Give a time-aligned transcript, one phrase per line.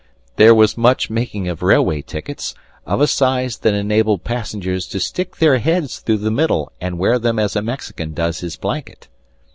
[0.37, 2.55] There was much making of railway tickets,
[2.87, 7.19] of a size that enabled passengers to stick their heads through the middle and wear
[7.19, 9.09] them as a Mexican does his blanket.